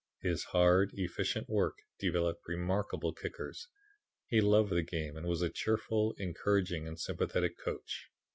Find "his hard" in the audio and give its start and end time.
0.21-0.93